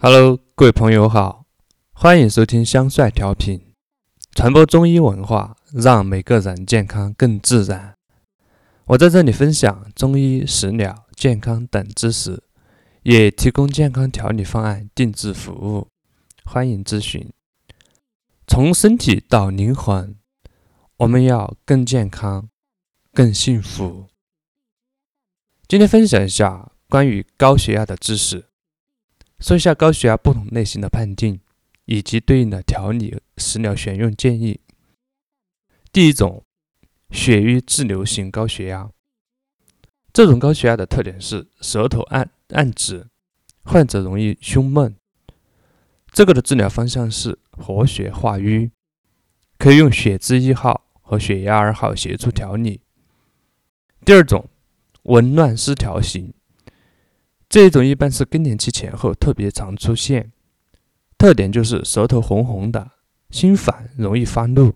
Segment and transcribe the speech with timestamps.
[0.00, 1.44] Hello，各位朋友好，
[1.90, 3.74] 欢迎收听香帅调频，
[4.30, 7.96] 传播中医文化，让每个人健康更自然。
[8.84, 12.40] 我在这里分享中医食疗、健康等知识，
[13.02, 15.88] 也提供健康调理方案定制服务，
[16.44, 17.32] 欢迎咨询。
[18.46, 20.14] 从身体到灵魂，
[20.98, 22.48] 我们要更健康、
[23.12, 24.06] 更幸福。
[25.66, 28.44] 今天分享一下关于高血压的知识。
[29.40, 31.40] 说一下高血压不同类型的判定，
[31.84, 34.60] 以及对应的调理食疗选用建议。
[35.92, 36.44] 第一种，
[37.10, 38.90] 血瘀滞留型高血压。
[40.12, 43.08] 这种高血压的特点是舌头暗暗紫，
[43.62, 44.96] 患者容易胸闷。
[46.10, 48.72] 这个的治疗方向是活血化瘀，
[49.56, 52.80] 可以用血脂一号和血压二号协助调理。
[54.04, 54.48] 第二种，
[55.04, 56.34] 紊乱失调型。
[57.48, 60.32] 这一种一般是更年期前后特别常出现，
[61.16, 62.90] 特点就是舌头红红的，
[63.30, 64.74] 心烦，容易发怒。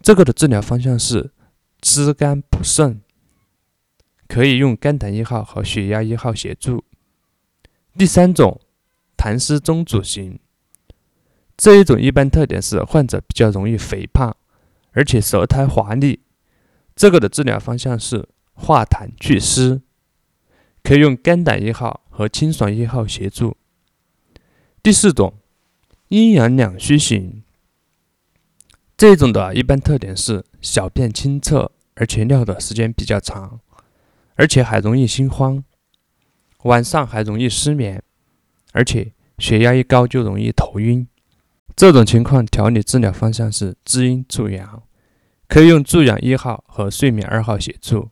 [0.00, 1.32] 这个的治疗方向是
[1.80, 3.02] 滋肝补肾，
[4.26, 6.84] 可以用肝胆一号和血压一号协助。
[7.98, 8.60] 第三种，
[9.16, 10.40] 痰湿中阻型，
[11.56, 14.34] 这一种一般特点是患者比较容易肥胖，
[14.92, 16.20] 而且舌苔滑腻。
[16.96, 19.82] 这个的治疗方向是化痰祛湿。
[20.88, 23.58] 可以用肝胆一号和清爽一号协助。
[24.82, 25.34] 第四种，
[26.08, 27.42] 阴阳两虚型，
[28.96, 33.60] 这种的一般特点是小便清澈，而且尿的时间比较长，
[34.36, 35.62] 而且还容易心慌，
[36.62, 38.02] 晚上还容易失眠，
[38.72, 41.06] 而且血压一高就容易头晕。
[41.76, 44.82] 这种情况调理治疗方向是滋阴助阳，
[45.48, 48.08] 可以用助阳一号和睡眠二号协助。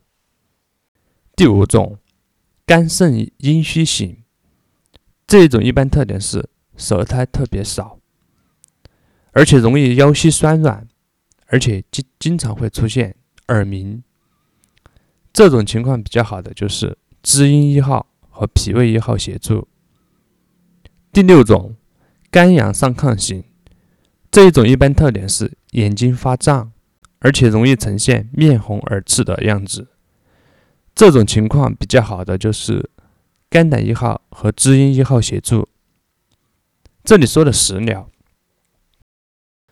[1.35, 1.97] 第五种。
[2.67, 4.17] 肝肾阴虚型，
[5.25, 7.97] 这种一般特点是舌苔特别少，
[9.31, 10.85] 而且容易腰膝酸软，
[11.45, 13.15] 而且经经常会出现
[13.47, 14.03] 耳鸣。
[15.31, 19.69] 这种情况比较好的就是滋阴一号和脾胃一号协助。
[21.13, 21.77] 第六种，
[22.29, 23.45] 肝阳上亢型，
[24.29, 26.73] 这一种一般特点是眼睛发胀，
[27.19, 29.87] 而且容易呈现面红耳赤的样子。
[30.97, 32.89] 这种情况比较好的就是
[33.51, 35.69] 肝胆一号和滋阴一号协助。
[37.03, 38.09] 这里说的食疗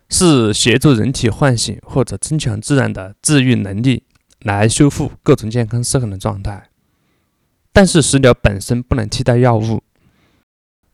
[0.07, 4.03] 是协助人体唤醒或者增强自然的治愈能力，
[4.41, 6.69] 来修复各种健康失衡的状态。
[7.73, 9.81] 但是食疗本身不能替代药物。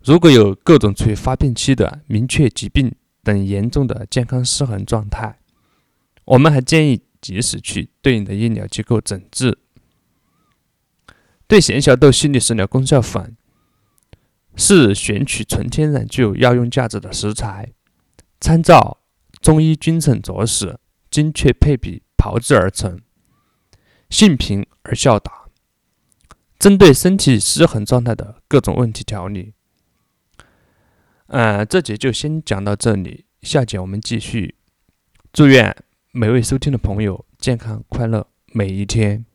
[0.02, 5.40] 如果有各种处于发病期的明确疾病等严重的健康失衡状态，
[6.24, 9.58] 我们还建议及时去对应的医疗机构诊治。
[11.52, 13.36] 对咸小豆细粒食疗功效粉，
[14.56, 17.74] 是选取纯天然、具有药用价值的食材，
[18.40, 19.00] 参照
[19.42, 20.80] 中医君臣佐使，
[21.10, 23.02] 精确配比炮制而成，
[24.10, 25.50] 性平而效达，
[26.58, 29.54] 针对身体失衡状态的各种问题调理。
[31.28, 34.56] 嗯，这节就先讲到这里，下节我们继续。
[35.34, 35.76] 祝愿
[36.14, 39.26] 每位收听的朋友健康快乐每一天。